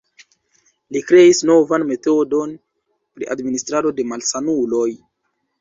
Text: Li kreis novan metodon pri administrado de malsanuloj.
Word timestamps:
Li 0.95 1.01
kreis 1.11 1.41
novan 1.49 1.85
metodon 1.91 2.55
pri 3.19 3.31
administrado 3.37 3.95
de 4.01 4.11
malsanuloj. 4.15 4.89